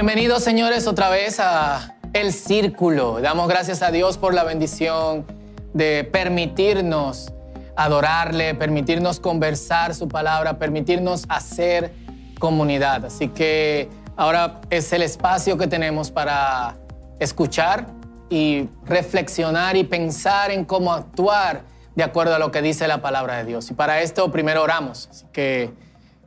[0.00, 3.20] Bienvenidos señores otra vez a El Círculo.
[3.20, 5.26] Damos gracias a Dios por la bendición
[5.74, 7.34] de permitirnos
[7.76, 11.92] adorarle, permitirnos conversar su palabra, permitirnos hacer
[12.38, 13.04] comunidad.
[13.04, 16.78] Así que ahora es el espacio que tenemos para
[17.18, 17.86] escuchar
[18.30, 21.64] y reflexionar y pensar en cómo actuar
[21.94, 23.70] de acuerdo a lo que dice la palabra de Dios.
[23.70, 25.08] Y para esto primero oramos.
[25.10, 25.70] Así que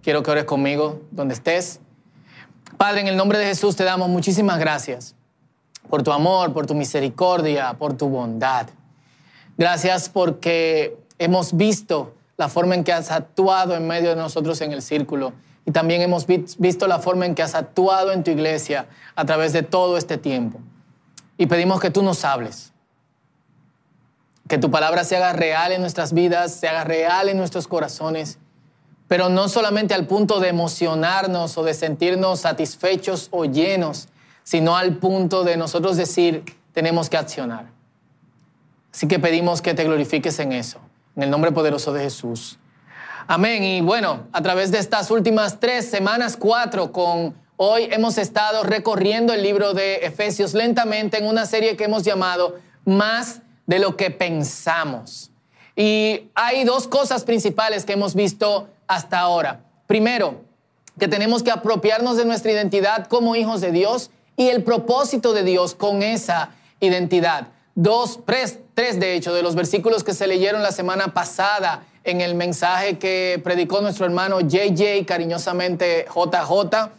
[0.04, 1.80] quiero que ores conmigo donde estés.
[2.84, 5.16] Padre, en el nombre de Jesús te damos muchísimas gracias
[5.90, 8.68] por tu amor, por tu misericordia, por tu bondad.
[9.58, 14.74] Gracias porque hemos visto la forma en que has actuado en medio de nosotros en
[14.74, 15.32] el círculo
[15.66, 19.54] y también hemos visto la forma en que has actuado en tu iglesia a través
[19.54, 20.60] de todo este tiempo.
[21.38, 22.74] Y pedimos que tú nos hables,
[24.50, 28.40] que tu palabra se haga real en nuestras vidas, se haga real en nuestros corazones
[29.14, 34.08] pero no solamente al punto de emocionarnos o de sentirnos satisfechos o llenos,
[34.44, 37.68] sino al punto de nosotros decir, tenemos que accionar.
[38.91, 40.80] Así que pedimos que te glorifiques en eso,
[41.16, 42.58] en el nombre poderoso de Jesús.
[43.28, 43.62] Amén.
[43.62, 49.32] Y bueno, a través de estas últimas tres semanas, cuatro, con hoy hemos estado recorriendo
[49.32, 54.10] el libro de Efesios lentamente en una serie que hemos llamado Más de lo que
[54.10, 55.30] pensamos.
[55.76, 59.62] Y hay dos cosas principales que hemos visto hasta ahora.
[59.88, 60.41] Primero,
[60.99, 65.44] que tenemos que apropiarnos de nuestra identidad como hijos de Dios y el propósito de
[65.44, 67.47] Dios con esa identidad.
[67.75, 72.22] Dos, tres, tres de hecho, de los versículos que se leyeron la semana pasada en
[72.22, 76.91] el mensaje que predicó nuestro hermano JJ, cariñosamente JJ,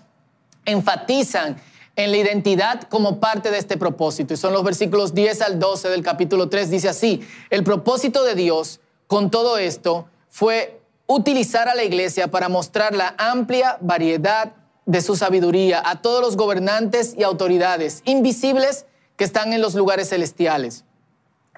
[0.64, 1.56] enfatizan
[1.96, 4.34] en la identidad como parte de este propósito.
[4.34, 6.70] Y son los versículos 10 al 12 del capítulo 3.
[6.70, 12.48] Dice así, el propósito de Dios con todo esto fue utilizar a la iglesia para
[12.48, 14.54] mostrar la amplia variedad
[14.86, 18.86] de su sabiduría a todos los gobernantes y autoridades invisibles
[19.16, 20.84] que están en los lugares celestiales.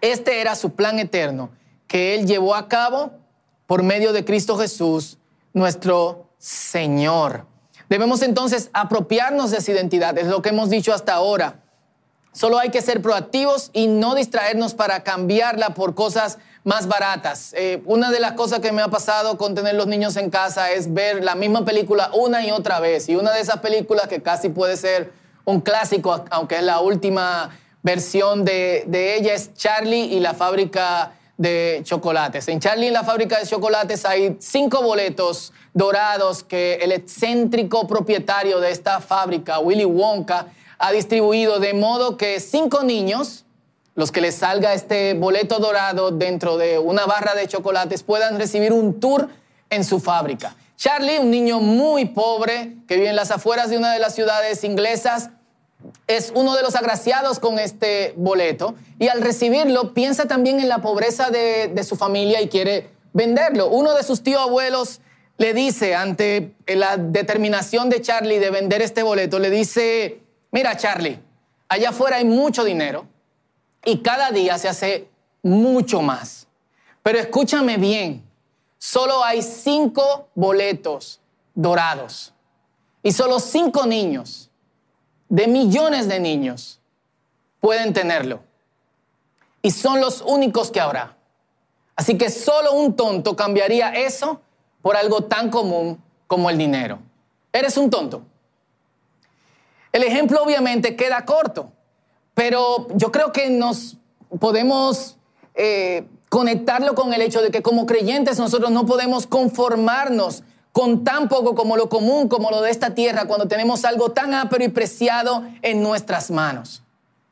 [0.00, 1.50] Este era su plan eterno
[1.86, 3.12] que Él llevó a cabo
[3.66, 5.18] por medio de Cristo Jesús,
[5.52, 7.46] nuestro Señor.
[7.88, 11.60] Debemos entonces apropiarnos de esa identidad, es lo que hemos dicho hasta ahora.
[12.32, 17.54] Solo hay que ser proactivos y no distraernos para cambiarla por cosas más baratas.
[17.56, 20.70] Eh, una de las cosas que me ha pasado con tener los niños en casa
[20.70, 23.08] es ver la misma película una y otra vez.
[23.08, 25.12] Y una de esas películas que casi puede ser
[25.46, 31.12] un clásico, aunque es la última versión de, de ella, es Charlie y la fábrica
[31.38, 32.48] de chocolates.
[32.48, 38.60] En Charlie y la fábrica de chocolates hay cinco boletos dorados que el excéntrico propietario
[38.60, 40.46] de esta fábrica, Willy Wonka,
[40.78, 43.44] ha distribuido de modo que cinco niños
[43.94, 48.72] los que les salga este boleto dorado dentro de una barra de chocolates puedan recibir
[48.72, 49.28] un tour
[49.68, 50.56] en su fábrica.
[50.78, 54.64] Charlie, un niño muy pobre que vive en las afueras de una de las ciudades
[54.64, 55.28] inglesas,
[56.06, 60.78] es uno de los agraciados con este boleto y al recibirlo piensa también en la
[60.78, 63.68] pobreza de, su familia y quiere venderlo.
[63.68, 65.00] Uno de sus tíos abuelos
[65.38, 70.20] le dice, ante la determinación de Charlie de vender este boleto, le dice,
[70.50, 71.18] mira Charlie,
[71.68, 73.06] allá afuera hay mucho dinero,
[73.86, 75.08] y cada día se hace
[75.42, 76.48] mucho más.
[77.02, 78.24] Pero escúchame bien,
[78.78, 81.20] solo hay cinco boletos
[81.54, 82.34] dorados
[83.02, 84.50] y solo cinco niños
[85.28, 86.80] de millones de niños
[87.60, 88.40] pueden tenerlo.
[89.62, 91.16] Y son los únicos que habrá.
[91.94, 94.40] Así que solo un tonto cambiaría eso
[94.86, 97.00] por algo tan común como el dinero.
[97.52, 98.22] Eres un tonto.
[99.90, 101.72] El ejemplo obviamente queda corto.
[102.34, 103.96] Pero yo creo que nos
[104.38, 105.16] podemos
[105.56, 111.28] eh, conectarlo con el hecho de que como creyentes nosotros no podemos conformarnos con tan
[111.28, 114.68] poco como lo común, como lo de esta tierra, cuando tenemos algo tan ápero y
[114.68, 116.84] preciado en nuestras manos.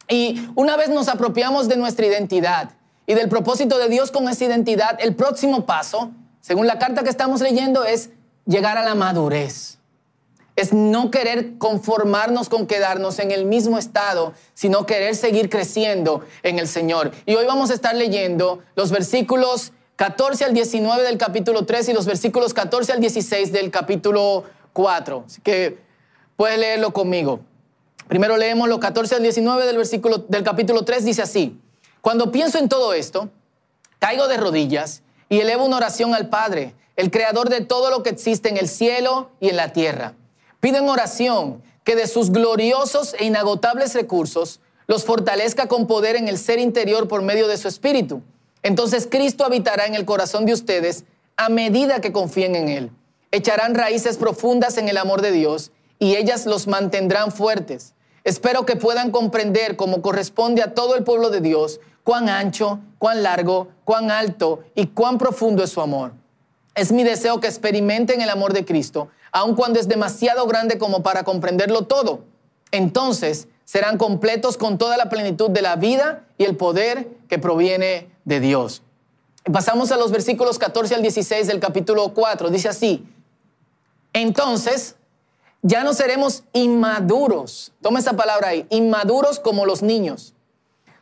[0.09, 2.71] Y una vez nos apropiamos de nuestra identidad
[3.07, 6.11] y del propósito de Dios con esa identidad, el próximo paso,
[6.45, 8.11] según la carta que estamos leyendo, es
[8.45, 9.79] llegar a la madurez
[10.57, 16.59] es no querer conformarnos con quedarnos en el mismo estado, sino querer seguir creciendo en
[16.59, 17.13] el Señor.
[17.25, 21.93] Y hoy vamos a estar leyendo los versículos 14 al 19 del capítulo 3 y
[21.95, 24.45] los versículos 14 al 16 del capítulo
[24.75, 25.25] 4.
[25.27, 25.79] Así que
[26.37, 27.41] puedes leerlo conmigo.
[28.07, 31.59] Primero leemos los 14 al 19 del versículo del capítulo 3 dice así:
[32.03, 33.31] Cuando pienso en todo esto,
[33.99, 38.11] caigo de rodillas y elevo una oración al Padre, el creador de todo lo que
[38.11, 40.15] existe en el cielo y en la tierra
[40.65, 46.39] Piden oración que de sus gloriosos e inagotables recursos los fortalezca con poder en el
[46.39, 48.23] ser interior por medio de su espíritu.
[48.63, 51.05] Entonces Cristo habitará en el corazón de ustedes
[51.37, 52.91] a medida que confíen en Él.
[53.31, 57.93] Echarán raíces profundas en el amor de Dios y ellas los mantendrán fuertes.
[58.25, 63.23] Espero que puedan comprender como corresponde a todo el pueblo de Dios cuán ancho, cuán
[63.23, 66.13] largo, cuán alto y cuán profundo es su amor.
[66.75, 71.03] Es mi deseo que experimenten el amor de Cristo, aun cuando es demasiado grande como
[71.03, 72.21] para comprenderlo todo.
[72.71, 78.11] Entonces serán completos con toda la plenitud de la vida y el poder que proviene
[78.25, 78.83] de Dios.
[79.51, 82.51] Pasamos a los versículos 14 al 16 del capítulo 4.
[82.51, 83.07] Dice así,
[84.13, 84.97] entonces
[85.63, 87.73] ya no seremos inmaduros.
[87.81, 90.34] Toma esa palabra ahí, inmaduros como los niños.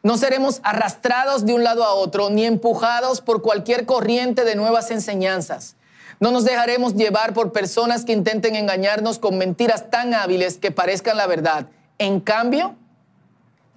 [0.02, 4.90] No seremos arrastrados de un lado a otro ni empujados por cualquier corriente de nuevas
[4.90, 5.76] enseñanzas.
[6.18, 11.16] No nos dejaremos llevar por personas que intenten engañarnos con mentiras tan hábiles que parezcan
[11.16, 11.66] la verdad.
[11.98, 12.74] En cambio,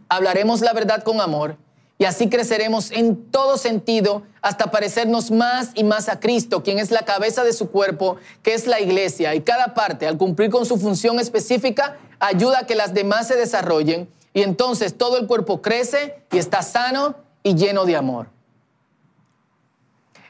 [0.09, 1.57] hablaremos la verdad con amor
[1.97, 6.91] y así creceremos en todo sentido hasta parecernos más y más a Cristo, quien es
[6.91, 9.33] la cabeza de su cuerpo, que es la iglesia.
[9.33, 13.35] Y cada parte, al cumplir con su función específica, ayuda a que las demás se
[13.35, 14.09] desarrollen.
[14.35, 18.27] Y entonces todo el cuerpo crece y está sano y lleno de amor.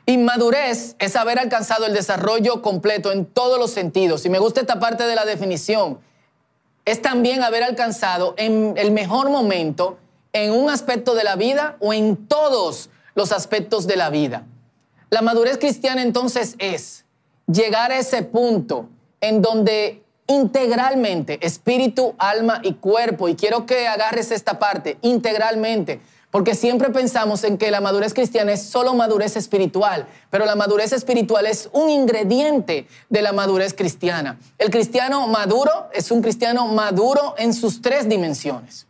[0.05, 4.23] Inmadurez es haber alcanzado el desarrollo completo en todos los sentidos.
[4.23, 5.99] Y me gusta esta parte de la definición.
[6.85, 9.97] Es también haber alcanzado en el mejor momento
[10.33, 14.45] en un aspecto de la vida o en todos los aspectos de la vida.
[15.09, 17.05] La madurez cristiana entonces es
[17.47, 18.87] llegar a ese punto
[19.19, 26.01] en donde integralmente, espíritu, alma y cuerpo, y quiero que agarres esta parte, integralmente,
[26.31, 30.91] porque siempre pensamos en que la madurez cristiana es solo madurez espiritual, pero la madurez
[30.91, 34.37] espiritual es un ingrediente de la madurez cristiana.
[34.57, 38.87] El cristiano maduro es un cristiano maduro en sus tres dimensiones.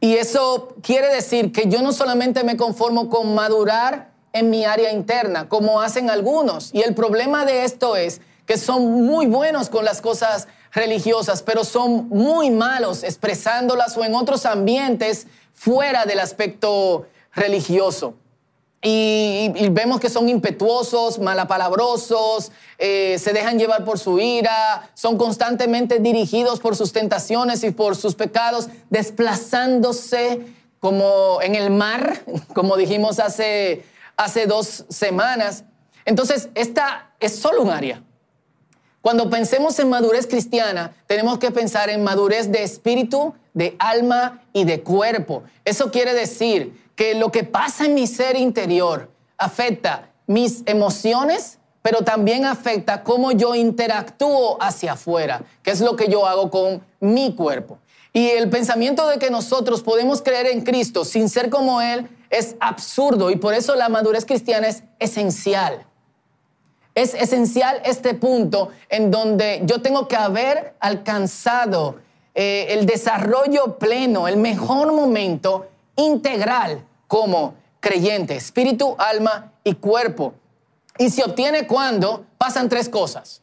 [0.00, 4.92] Y eso quiere decir que yo no solamente me conformo con madurar en mi área
[4.92, 6.72] interna, como hacen algunos.
[6.72, 11.64] Y el problema de esto es que son muy buenos con las cosas religiosas, pero
[11.64, 18.14] son muy malos expresándolas o en otros ambientes fuera del aspecto religioso.
[18.80, 25.98] Y, vemos que son impetuosos, malapalabrosos, eh, se dejan llevar por su ira, son constantemente
[25.98, 30.40] dirigidos por sus tentaciones y por sus pecados, desplazándose
[30.80, 32.22] como en el mar,
[32.54, 33.84] como dijimos hace,
[34.16, 35.64] hace dos semanas.
[36.06, 38.02] Entonces, esta es solo un área.
[39.08, 44.64] Cuando pensemos en madurez cristiana, tenemos que pensar en madurez de espíritu, de alma y
[44.64, 45.44] de cuerpo.
[45.64, 52.02] Eso quiere decir que lo que pasa en mi ser interior afecta mis emociones, pero
[52.04, 57.34] también afecta cómo yo interactúo hacia afuera, que es lo que yo hago con mi
[57.34, 57.78] cuerpo.
[58.12, 62.56] Y el pensamiento de que nosotros podemos creer en Cristo sin ser como Él es
[62.60, 65.87] absurdo y por eso la madurez cristiana es esencial.
[66.98, 72.00] Es esencial este punto en donde yo tengo que haber alcanzado
[72.34, 80.34] eh, el desarrollo pleno, el mejor momento integral como creyente, espíritu, alma y cuerpo.
[80.98, 83.42] Y se obtiene cuando pasan tres cosas.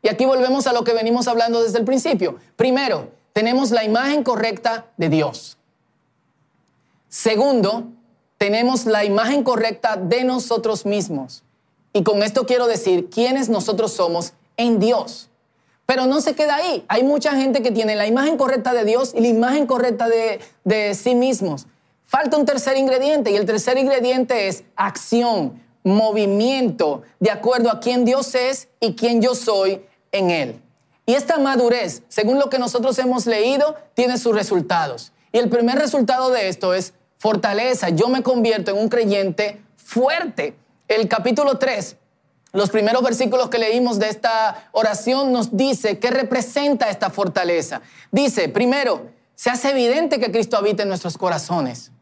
[0.00, 2.36] Y aquí volvemos a lo que venimos hablando desde el principio.
[2.56, 5.58] Primero, tenemos la imagen correcta de Dios.
[7.10, 7.84] Segundo,
[8.38, 11.42] tenemos la imagen correcta de nosotros mismos.
[11.92, 15.28] Y con esto quiero decir quiénes nosotros somos en Dios.
[15.86, 16.84] Pero no se queda ahí.
[16.88, 20.40] Hay mucha gente que tiene la imagen correcta de Dios y la imagen correcta de,
[20.62, 21.66] de sí mismos.
[22.06, 28.04] Falta un tercer ingrediente y el tercer ingrediente es acción, movimiento, de acuerdo a quién
[28.04, 29.82] Dios es y quién yo soy
[30.12, 30.60] en Él.
[31.06, 35.12] Y esta madurez, según lo que nosotros hemos leído, tiene sus resultados.
[35.32, 37.88] Y el primer resultado de esto es fortaleza.
[37.88, 40.54] Yo me convierto en un creyente fuerte.
[40.90, 41.96] El capítulo 3,
[42.52, 47.80] los primeros versículos que leímos de esta oración nos dice qué representa esta fortaleza.
[48.10, 49.06] Dice, primero,
[49.36, 51.92] se hace evidente que Cristo habita en nuestros corazones.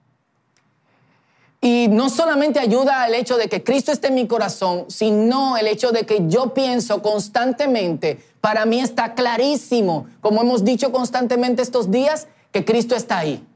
[1.60, 5.66] Y no solamente ayuda al hecho de que Cristo esté en mi corazón, sino el
[5.66, 11.90] hecho de que yo pienso constantemente, para mí está clarísimo, como hemos dicho constantemente estos
[11.90, 13.46] días, que Cristo está ahí.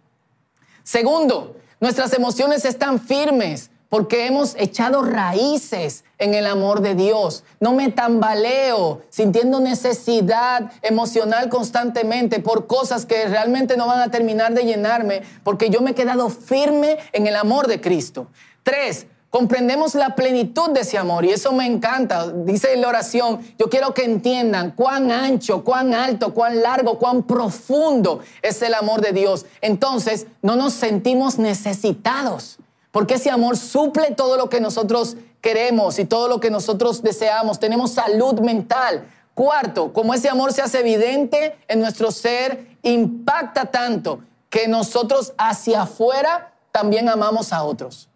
[0.83, 7.45] Segundo, nuestras emociones están firmes porque hemos echado raíces en el amor de Dios.
[7.61, 14.55] No me tambaleo sintiendo necesidad emocional constantemente por cosas que realmente no van a terminar
[14.55, 18.29] de llenarme, porque yo me he quedado firme en el amor de Cristo.
[18.63, 22.33] Tres, comprendemos la plenitud de ese amor y eso me encanta.
[22.33, 28.21] Dice la oración, yo quiero que entiendan cuán ancho, cuán alto, cuán largo, cuán profundo
[28.41, 29.45] es el amor de Dios.
[29.61, 32.59] Entonces, no nos sentimos necesitados
[32.93, 37.59] porque ese amor suple todo lo que nosotros queremos y todo lo que nosotros deseamos.
[37.59, 39.09] Tenemos salud mental.
[39.35, 44.21] cuarto, como ese amor se hace evidente en nuestro ser, impacta tanto
[44.51, 48.11] que nosotros hacia afuera también amamos a otros.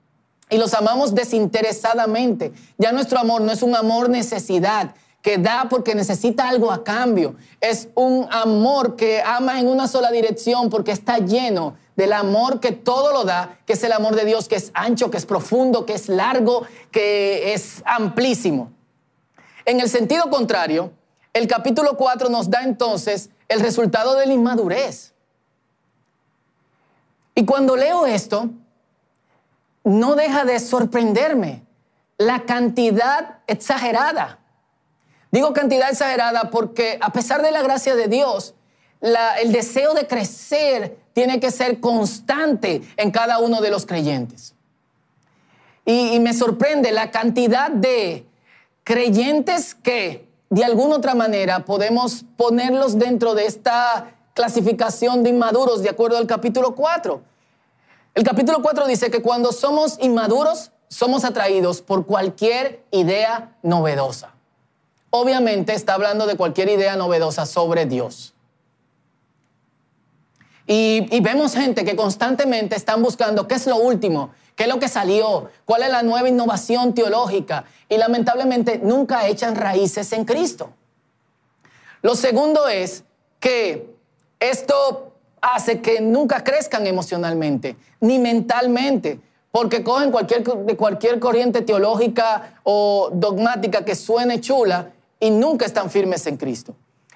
[0.51, 2.53] Y los amamos desinteresadamente.
[2.77, 7.35] Ya nuestro amor no es un amor necesidad, que da porque necesita algo a cambio.
[7.63, 12.73] Es un amor que ama en una sola dirección porque está lleno del amor que
[12.73, 15.87] todo lo da, que es el amor de Dios, que es ancho, que es profundo,
[15.87, 18.71] que es largo, que es amplísimo.
[19.65, 20.93] En el sentido contrario,
[21.33, 25.15] el capítulo 4 nos da entonces el resultado de la inmadurez.
[27.35, 28.51] Y cuando leo esto,
[29.83, 31.65] no deja de sorprenderme
[32.19, 34.39] la cantidad exagerada
[35.37, 38.55] Digo cantidad exagerada porque a pesar de la gracia de Dios,
[39.41, 44.55] el deseo de crecer tiene que ser constante en cada uno de los creyentes.
[45.85, 48.27] Y, me sorprende la cantidad de
[48.85, 55.91] creyentes que de alguna otra manera podemos ponerlos dentro de esta clasificación de inmaduros de
[55.91, 57.23] acuerdo al capítulo 4.
[58.15, 64.37] El capítulo 4 dice que cuando somos inmaduros somos atraídos por cualquier idea novedosa
[65.11, 68.35] obviamente está hablando de cualquier idea novedosa sobre Dios.
[70.67, 74.89] Y, vemos gente que constantemente están buscando qué es lo último, qué es lo que
[74.89, 80.71] salió, cuál es la nueva innovación teológica y lamentablemente nunca echan raíces en Cristo.
[82.03, 83.05] Lo segundo es
[83.39, 83.95] que
[84.41, 89.21] esto hace que nunca crezcan emocionalmente ni mentalmente,
[89.53, 90.43] porque cogen cualquier,
[90.77, 96.75] cualquier corriente teológica o dogmática que suene chula y nunca están firmes en Cristo.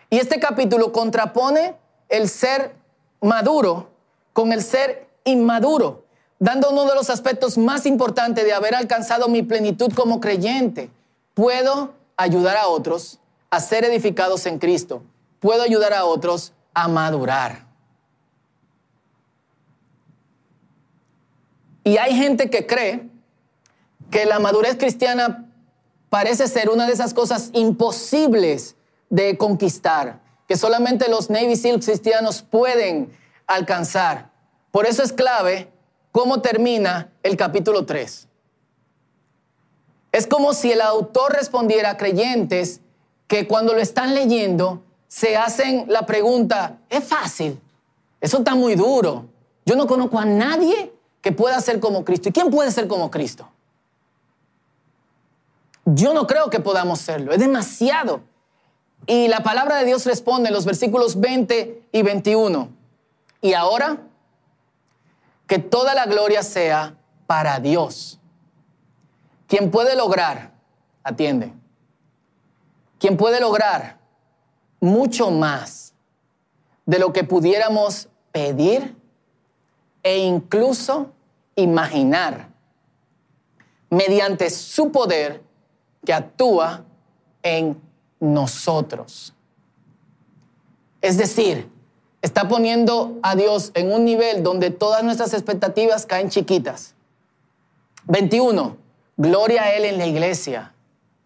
[0.09, 1.75] Y este capítulo contrapone
[2.09, 2.80] el ser
[3.21, 3.91] maduro
[4.33, 6.05] con el ser inmaduro,
[6.39, 10.91] dando uno de los aspectos más importantes de haber alcanzado mi plenitud como creyente.
[11.35, 13.19] Puedo ayudar a otros
[13.51, 15.03] a ser edificados en Cristo.
[15.41, 17.67] Puedo ayudar a otros a madurar.
[21.85, 23.09] Y hay gente que cree
[24.11, 25.47] que la madurez cristiana
[26.11, 28.77] parece ser una de esas cosas imposibles
[29.09, 33.17] de conquistar, que solamente los Navy SEAL cristianos pueden
[33.47, 34.33] alcanzar.
[34.73, 35.71] Por eso es clave
[36.11, 38.27] cómo termina el capítulo 3.
[40.11, 42.81] Es como si el autor respondiera a creyentes
[43.29, 47.61] que cuando lo están leyendo se hacen la pregunta, es fácil,
[48.21, 49.27] eso está muy duro.
[49.65, 52.29] Yo no conozco a nadie que pueda ser como Cristo.
[52.29, 53.49] ¿Y quién puede ser como Cristo?
[55.85, 58.29] Yo no creo que podamos serlo, es demasiado.
[59.07, 62.69] Y la palabra de Dios responde en los versículos 20 y 21.
[63.41, 63.99] Y ahora,
[65.47, 68.19] que toda la gloria sea para Dios,
[69.47, 70.53] quien puede lograr,
[71.03, 71.53] atiende,
[72.99, 73.99] quien puede lograr
[74.81, 75.95] mucho más
[76.87, 78.97] de lo que pudiéramos pedir
[80.03, 81.13] e incluso
[81.57, 82.49] imaginar
[83.91, 85.43] mediante su poder
[86.05, 86.85] que actúa
[87.43, 87.81] en
[88.21, 89.35] nosotros.
[91.01, 91.69] Es decir,
[92.23, 96.95] está poniendo a Dios en un nivel donde todas nuestras expectativas caen chiquitas.
[98.05, 98.77] 21.
[99.17, 100.75] Gloria a Él en la iglesia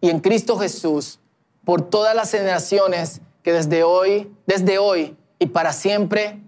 [0.01, 1.19] y en Cristo Jesús
[1.63, 6.39] por todas las generaciones que desde hoy, desde hoy y para siempre.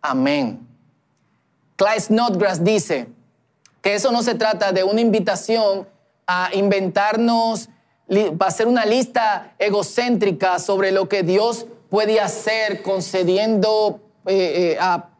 [0.00, 0.66] Amén.
[1.76, 3.08] Clyde Snodgrass dice
[3.82, 5.88] que eso no se trata de una invitación
[6.26, 7.68] a inventarnos,
[8.40, 15.10] hacer una lista egocéntrica sobre lo que Dios puede hacer concediendo eh, eh, a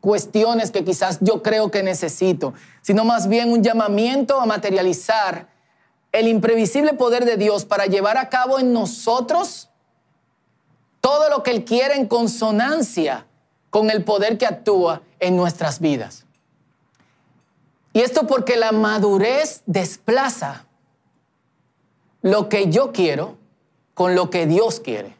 [0.00, 5.48] cuestiones que quizás yo creo que necesito, sino más bien un llamamiento a materializar
[6.12, 9.68] el imprevisible poder de Dios para llevar a cabo en nosotros
[11.00, 13.26] todo lo que Él quiere en consonancia
[13.70, 16.24] con el poder que actúa en nuestras vidas.
[17.92, 20.67] Y esto porque la madurez desplaza
[22.22, 23.36] lo que yo quiero
[23.94, 25.16] con lo que Dios quiere.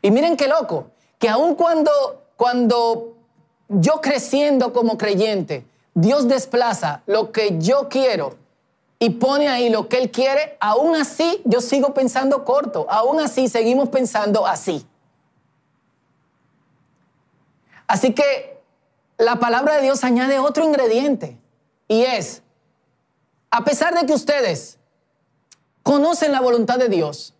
[0.00, 1.90] Y miren qué loco, que aun cuando,
[2.36, 3.14] cuando
[3.68, 8.36] yo creciendo como creyente, Dios desplaza lo que yo quiero
[8.98, 13.48] y pone ahí lo que Él quiere, aún así yo sigo pensando corto, aún así
[13.48, 14.86] seguimos pensando así.
[17.86, 18.60] Así que
[19.18, 21.38] la palabra de Dios añade otro ingrediente
[21.88, 22.42] y es,
[23.50, 24.78] a pesar de que ustedes
[25.82, 27.34] conocen la voluntad de Dios,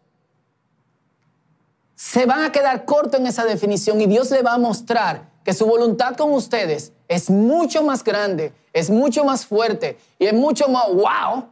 [1.94, 5.54] se van a quedar corto en esa definición y Dios le va a mostrar que
[5.54, 10.68] su voluntad con ustedes es mucho más grande, es mucho más fuerte y es mucho
[10.68, 11.46] más wow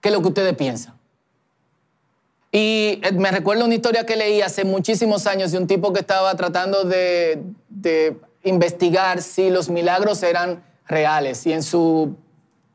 [0.00, 0.94] que lo que ustedes piensan.
[2.52, 6.00] Y eh, me recuerdo una historia que leí hace muchísimos años de un tipo que
[6.00, 11.46] estaba tratando de, de investigar si los milagros eran reales.
[11.46, 12.14] Y en su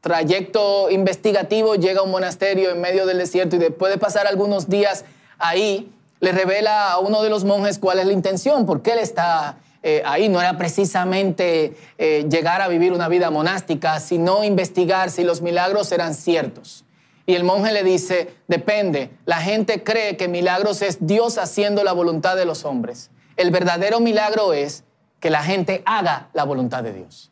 [0.01, 4.69] trayecto investigativo llega a un monasterio en medio del desierto y después de pasar algunos
[4.69, 5.05] días
[5.37, 8.99] ahí, le revela a uno de los monjes cuál es la intención, por qué él
[8.99, 10.27] está eh, ahí.
[10.29, 15.91] No era precisamente eh, llegar a vivir una vida monástica, sino investigar si los milagros
[15.91, 16.83] eran ciertos.
[17.25, 21.93] Y el monje le dice, depende, la gente cree que milagros es Dios haciendo la
[21.93, 23.11] voluntad de los hombres.
[23.37, 24.83] El verdadero milagro es
[25.19, 27.31] que la gente haga la voluntad de Dios.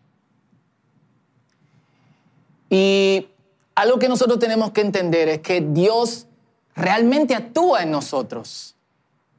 [2.69, 3.27] Y
[3.75, 6.27] algo que nosotros tenemos que entender es que Dios
[6.75, 8.75] realmente actúa en nosotros.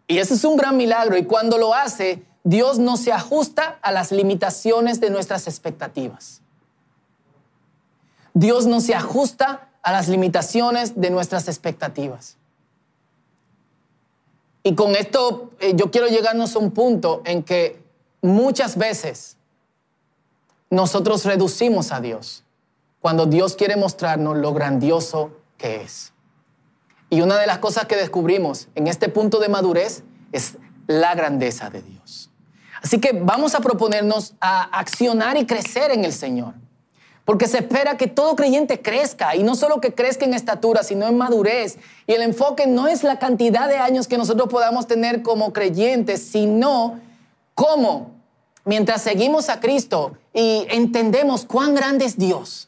[0.07, 1.17] Y ese es un gran milagro.
[1.17, 6.41] Y cuando lo hace, Dios no se ajusta a las limitaciones de nuestras expectativas.
[8.33, 12.37] Dios no se ajusta a las limitaciones de nuestras expectativas.
[14.63, 17.83] Y con esto eh, yo quiero llegarnos a un punto en que
[18.23, 19.37] muchas veces
[20.71, 22.45] nosotros reducimos a Dios
[23.01, 26.13] cuando Dios quiere mostrarnos lo grandioso que es.
[27.11, 30.03] Y una de las cosas que descubrimos en este punto de madurez
[30.33, 32.31] es la grandeza de Dios.
[32.83, 36.55] Así que vamos a proponernos a accionar y crecer en el Señor.
[37.25, 41.07] Porque se espera que todo creyente crezca y no solo que crezca en estatura, sino
[41.07, 41.79] en madurez.
[42.07, 46.23] Y el enfoque no es la cantidad de años que nosotros podamos tener como creyentes,
[46.23, 47.01] sino
[47.55, 48.13] cómo,
[48.65, 52.68] mientras seguimos a Cristo y entendemos cuán grande es Dios.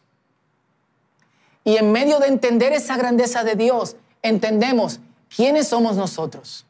[1.64, 5.00] Y en medio de entender esa grandeza de Dios, entendemos
[5.34, 6.66] quiénes somos nosotros.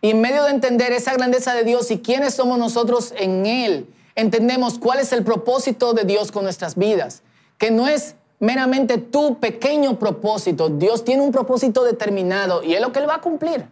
[0.00, 3.88] Y en medio de entender esa grandeza de Dios y quiénes somos nosotros en Él,
[4.14, 7.22] entendemos cuál es el propósito de Dios con nuestras vidas,
[7.58, 12.92] que no es meramente tu pequeño propósito, Dios tiene un propósito determinado y es lo
[12.92, 13.66] que Él va a cumplir.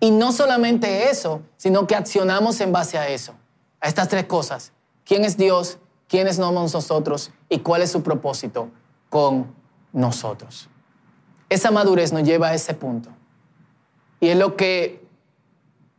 [0.00, 3.34] Y no solamente eso, sino que accionamos en base a eso,
[3.80, 4.72] a estas tres cosas.
[5.04, 5.78] ¿Quién es Dios?
[6.14, 7.32] ¿Quiénes somos nosotros?
[7.48, 8.68] ¿Y cuál es su propósito
[9.10, 9.52] con
[9.92, 10.68] nosotros?
[11.48, 13.10] Esa madurez nos lleva a ese punto.
[14.20, 15.04] Y es lo que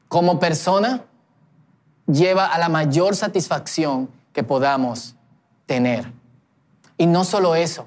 [0.07, 1.03] como persona
[2.07, 5.17] lleva a la mayor satisfacción que podamos
[5.65, 6.13] tener.
[6.97, 7.85] Y no solo eso.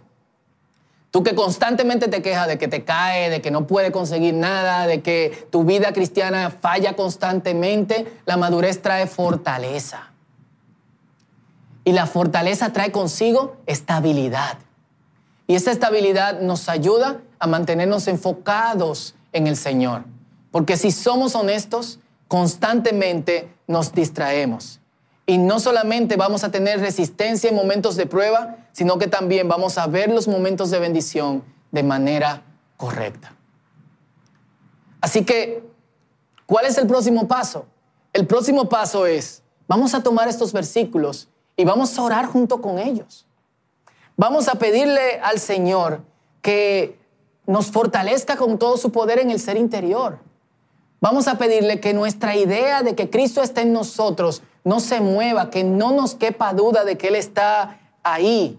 [1.11, 4.87] Tú que constantemente te quejas de que te cae, de que no puedes conseguir nada,
[4.87, 10.13] de que tu vida cristiana falla constantemente, la madurez trae fortaleza.
[11.89, 14.59] Y la fortaleza trae consigo estabilidad.
[15.47, 20.05] Y esa estabilidad nos ayuda a mantenernos enfocados en el Señor.
[20.51, 21.99] Porque si somos honestos,
[22.29, 24.81] constantemente nos distraemos.
[25.25, 29.79] Y no solamente vamos a tener resistencia en momentos de prueba, sino que también vamos
[29.79, 32.43] a ver los momentos de bendición de manera
[32.77, 33.35] correcta.
[35.01, 35.65] Así que,
[36.45, 37.65] ¿cuál es el próximo paso?
[38.13, 42.79] El próximo paso es, vamos a tomar estos versículos y vamos a orar junto con
[42.79, 43.27] ellos.
[44.17, 46.01] Vamos a pedirle al Señor
[46.41, 46.99] que
[47.47, 50.21] nos fortalezca con todo su poder en el ser interior
[51.01, 55.49] Vamos a pedirle que nuestra idea de que Cristo está en nosotros no se mueva,
[55.49, 58.59] que no nos quepa duda de que Él está ahí.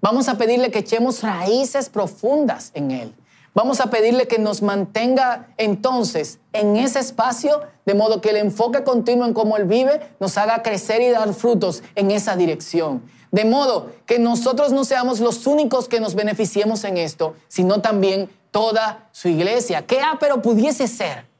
[0.00, 3.14] Vamos a pedirle que echemos raíces profundas en Él.
[3.54, 8.84] Vamos a pedirle que nos mantenga entonces en ese espacio, de modo que el enfoque
[8.84, 13.02] continuo en cómo Él vive nos haga crecer y dar frutos en esa dirección.
[13.32, 18.30] De modo que nosotros no seamos los únicos que nos beneficiemos en esto, sino también
[18.50, 19.86] toda su iglesia.
[19.86, 21.30] ¿Qué ah, pero pudiese ser?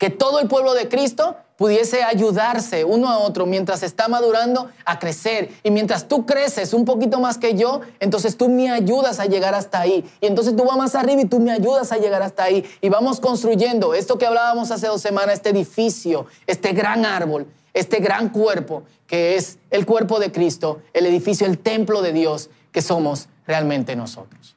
[0.00, 4.98] que todo el pueblo de Cristo pudiese ayudarse uno a otro mientras está madurando a
[4.98, 5.50] crecer.
[5.62, 9.54] Y mientras tú creces un poquito más que yo, entonces tú me ayudas a llegar
[9.54, 10.10] hasta ahí.
[10.22, 12.64] Y entonces tú vas más arriba y tú me ayudas a llegar hasta ahí.
[12.80, 17.98] Y vamos construyendo esto que hablábamos hace dos semanas, este edificio, este gran árbol, este
[17.98, 22.80] gran cuerpo que es el cuerpo de Cristo, el edificio, el templo de Dios que
[22.80, 24.56] somos realmente nosotros.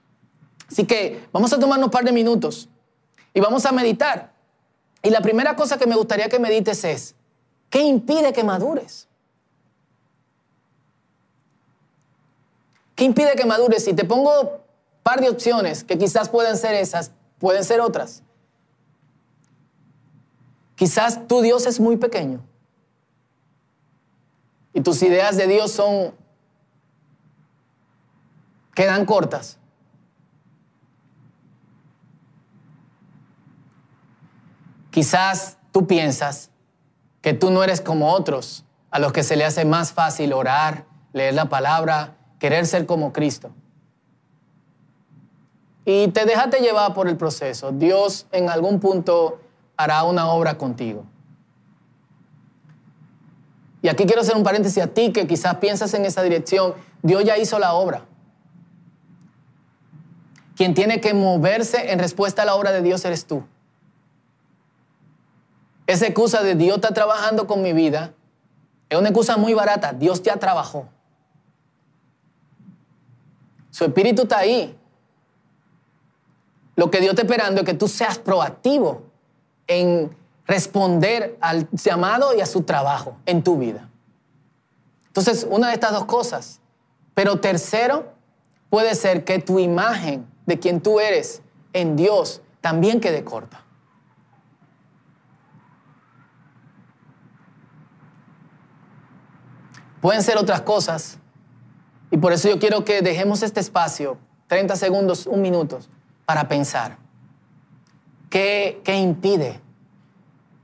[0.72, 2.70] Así que vamos a tomarnos un par de minutos
[3.34, 4.33] y vamos a meditar.
[5.04, 7.14] Y la primera cosa que me gustaría que medites es,
[7.70, 9.08] ¿qué impide que madures?
[12.96, 13.84] ¿Qué impide que madures?
[13.84, 14.50] Si te pongo un
[15.04, 18.24] par de opciones, que quizás pueden ser esas, pueden ser otras.
[20.76, 22.40] Quizás tu Dios es muy pequeño
[24.74, 26.14] y tus ideas de Dios son
[28.74, 29.58] quedan cortas.
[34.94, 36.52] Quizás tú piensas
[37.24, 40.86] que tú no eres como otros, a los que se le hace más fácil orar,
[41.14, 43.52] leer la palabra, querer ser como Cristo.
[45.86, 47.72] y te dejaste llevar por el proceso.
[47.72, 49.42] Dios en algún punto
[49.76, 51.06] hará una obra contigo.
[53.82, 56.76] Y aquí quiero hacer un paréntesis a ti que quizás piensas en esa dirección.
[57.02, 58.06] Dios ya hizo la obra.
[60.56, 63.44] Quien tiene que moverse en respuesta a la obra de Dios eres tú.
[65.94, 68.14] Esa excusa de Dios está trabajando con mi vida
[68.90, 69.94] es una excusa muy barata.
[69.94, 70.88] Dios ya trabajó.
[73.70, 74.76] Su espíritu está ahí.
[76.76, 79.04] Lo que Dios está esperando es que tú seas proactivo
[79.68, 80.16] en
[80.48, 83.88] responder al llamado y a su trabajo en tu vida.
[85.08, 86.60] Entonces, una de estas dos cosas.
[87.14, 88.14] Pero tercero,
[88.72, 93.63] puede ser que tu imagen de quien tú eres en Dios también quede corta.
[100.04, 101.18] Pueden ser otras cosas.
[102.12, 105.80] Y por eso yo quiero que dejemos este espacio, 30 segundos, un minuto,
[106.26, 106.98] para pensar.
[108.30, 109.62] ¿Qué, qué impide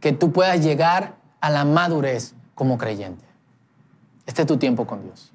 [0.01, 3.23] que tú puedas llegar a la madurez como creyente?
[4.25, 5.31] Este es tu tiempo con Dios.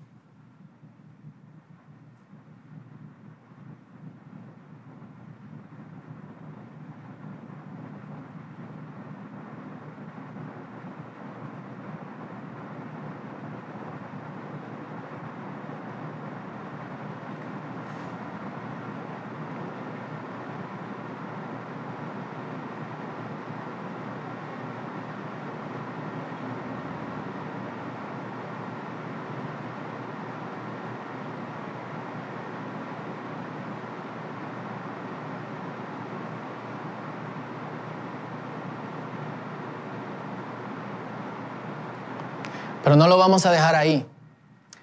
[42.84, 44.06] Pero no lo vamos a dejar ahí.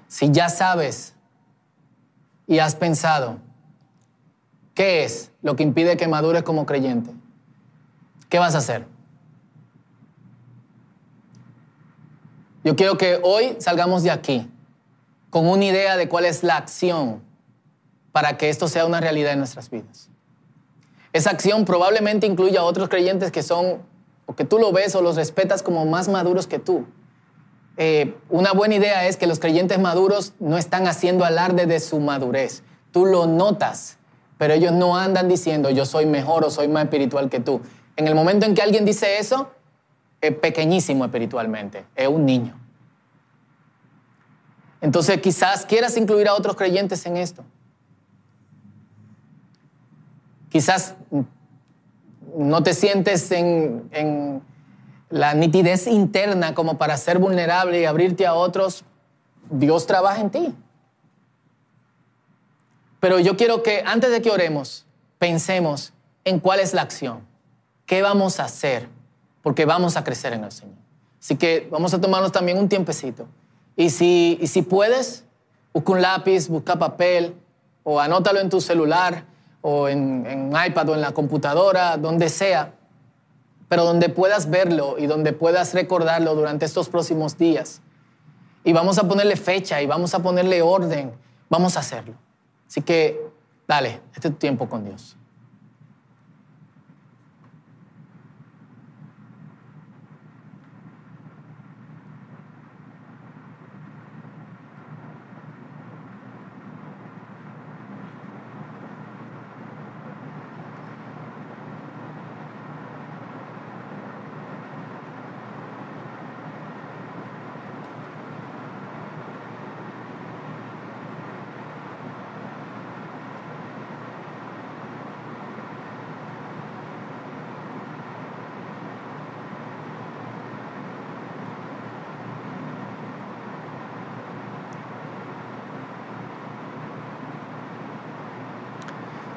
[0.07, 1.13] Si ya sabes
[2.47, 3.37] y has pensado
[4.73, 7.11] qué es lo que impide que madures como creyente,
[8.27, 8.87] ¿qué vas a hacer?
[12.63, 14.49] Yo quiero que hoy salgamos de aquí
[15.29, 17.21] con una idea de cuál es la acción
[18.11, 20.09] para que esto sea una realidad en nuestras vidas.
[21.13, 23.83] Esa acción probablemente incluya a otros creyentes que son,
[24.25, 26.87] o que tú lo ves o los respetas como más maduros que tú.
[27.77, 31.99] Eh, una buena idea es que los creyentes maduros no están haciendo alarde de su
[31.99, 32.63] madurez.
[32.91, 33.97] Tú lo notas,
[34.37, 37.61] pero ellos no andan diciendo yo soy mejor o soy más espiritual que tú.
[37.95, 39.51] En el momento en que alguien dice eso,
[40.19, 42.57] es pequeñísimo espiritualmente, es un niño.
[44.81, 47.43] Entonces quizás quieras incluir a otros creyentes en esto.
[50.49, 50.95] Quizás
[52.35, 54.41] no te sientes en
[55.11, 58.83] la nitidez interna como para ser vulnerable y abrirte a otros,
[59.49, 60.55] Dios trabaja en ti.
[62.99, 64.85] Pero yo quiero que antes de que oremos,
[65.19, 65.93] pensemos
[66.23, 67.21] en cuál es la acción,
[67.85, 68.87] qué vamos a hacer,
[69.41, 70.77] porque vamos a crecer en el Señor.
[71.19, 73.27] Así que vamos a tomarnos también un tiempecito.
[73.75, 75.25] Y si, y si puedes,
[75.73, 77.35] busca un lápiz, busca papel,
[77.83, 79.25] o anótalo en tu celular,
[79.61, 82.73] o en, en iPad, o en la computadora, donde sea
[83.71, 87.81] pero donde puedas verlo y donde puedas recordarlo durante estos próximos días.
[88.65, 91.13] Y vamos a ponerle fecha y vamos a ponerle orden,
[91.49, 92.15] vamos a hacerlo.
[92.67, 93.21] Así que
[93.65, 95.15] dale, este es tu tiempo con Dios.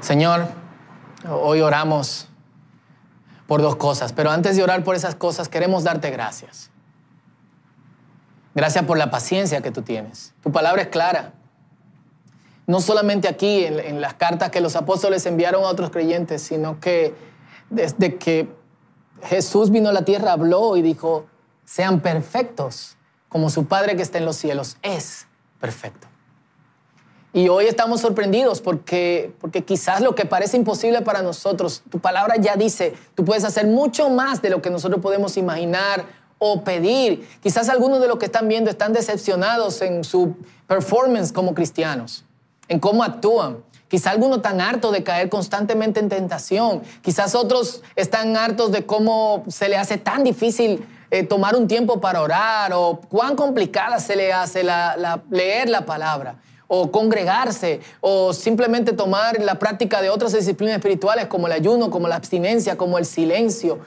[0.04, 0.48] Señor,
[1.30, 2.28] hoy oramos
[3.46, 6.70] por dos cosas, pero antes de orar por esas cosas queremos darte gracias.
[8.54, 10.34] Gracias por la paciencia que tú tienes.
[10.42, 11.32] Tu palabra es clara.
[12.66, 17.14] No solamente aquí en, las cartas que los apóstoles enviaron a otros creyentes, sino que
[17.70, 18.54] desde que
[19.22, 21.24] Jesús vino a la tierra habló y dijo,
[21.64, 22.98] sean perfectos
[23.30, 25.26] como su Padre que está en los cielos es
[25.60, 26.08] perfecto.
[27.36, 32.36] Y hoy estamos sorprendidos porque, porque quizás lo que parece imposible para nosotros, tu palabra
[32.36, 36.04] ya dice, tú puedes hacer mucho más de lo que nosotros podemos imaginar
[36.38, 37.28] o pedir.
[37.42, 40.36] Quizás algunos de los que están viendo están decepcionados en su
[40.68, 42.24] performance como cristianos,
[42.68, 43.64] en cómo actúan.
[43.88, 46.82] Quizá algunos están hartos de caer constantemente en tentación.
[47.02, 52.00] Quizás otros están hartos de cómo se le hace tan difícil eh, tomar un tiempo
[52.00, 54.64] para orar o cuán complicada se le hace
[55.30, 56.38] leer la palabra
[56.74, 62.08] o congregarse o simplemente tomar la práctica de otras disciplinas espirituales como el ayuno, como
[62.08, 63.78] la abstinencia, como el silencio,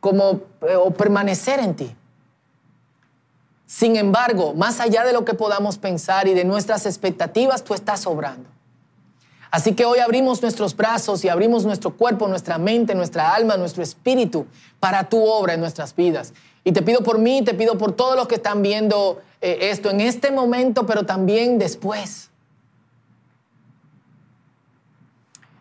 [0.00, 1.96] como eh, o permanecer en ti.
[3.66, 8.00] Sin embargo, más allá de lo que podamos pensar y de nuestras expectativas, tú estás
[8.00, 8.48] sobrando.
[9.50, 13.82] Así que hoy abrimos nuestros brazos y abrimos nuestro cuerpo, nuestra mente, nuestra alma, nuestro
[13.82, 14.46] espíritu
[14.80, 16.34] para tu obra en nuestras vidas.
[16.64, 19.90] Y te pido por mí, te pido por todos los que están viendo eh, esto
[19.90, 22.30] en este momento, pero también después.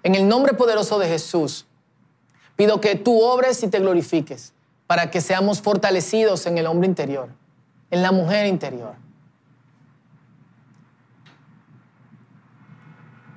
[0.04, 1.66] En el nombre poderoso de Jesús,
[2.56, 4.54] pido que tú obres y te glorifiques
[4.86, 7.30] para que seamos fortalecidos en el hombre interior,
[7.90, 8.96] en la mujer interior.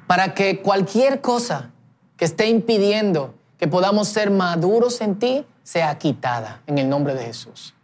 [0.06, 1.70] para que cualquier cosa
[2.16, 7.24] que esté impidiendo que podamos ser maduros en ti sea quitada en el nombre de
[7.24, 7.74] Jesús.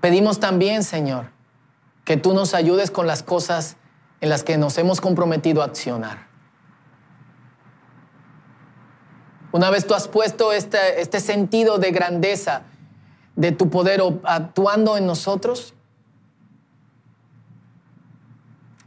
[0.00, 1.30] Pedimos también, Señor,
[2.04, 3.76] que tú nos ayudes con las cosas
[4.20, 6.28] en las que nos hemos comprometido a accionar.
[9.52, 12.62] Una vez tú has puesto este, sentido de grandeza
[13.34, 15.74] de tu poder actuando en nosotros,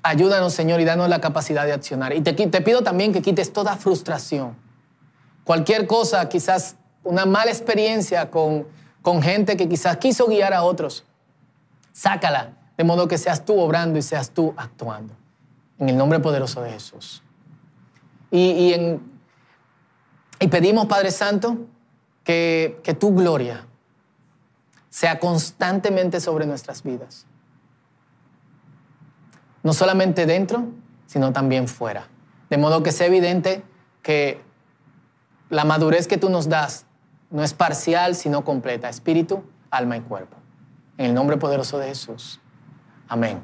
[0.05, 2.13] Ayúdanos, Señor, y danos la capacidad de accionar.
[2.13, 4.53] Y te, pido también que quites toda frustración.
[5.45, 8.67] Cualquier cosa, quizás una mala experiencia con
[9.21, 11.05] gente que quizás quiso guiar a otros.
[11.93, 15.15] Sácala, de modo que seas tú obrando y seas tú actuando.
[15.79, 17.23] En el nombre poderoso de Jesús.
[18.31, 18.99] Y,
[20.39, 21.57] y pedimos, Padre Santo,
[22.23, 23.65] que, que tu gloria
[24.89, 27.25] sea constantemente sobre nuestras vidas
[29.63, 30.65] no solamente dentro,
[31.07, 32.07] sino también fuera.
[32.49, 33.63] De modo que sea evidente
[34.03, 34.41] que
[35.49, 36.85] la madurez que tú nos das
[37.31, 40.37] no es parcial, sino completa, espíritu, alma y cuerpo.
[40.97, 42.39] En el nombre poderoso de Jesús.
[43.07, 43.41] Amén.